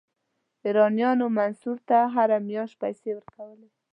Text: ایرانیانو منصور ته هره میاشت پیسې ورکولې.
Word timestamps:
ایرانیانو 0.65 1.25
منصور 1.37 1.77
ته 1.89 1.97
هره 2.15 2.37
میاشت 2.47 2.75
پیسې 2.81 3.09
ورکولې. 3.13 3.69